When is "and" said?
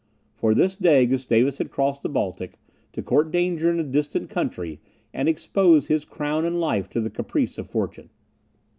5.13-5.29, 6.43-6.59